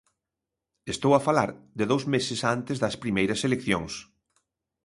[0.93, 1.49] Estou a falar
[1.79, 3.93] de dous meses antes das primeiras eleccións.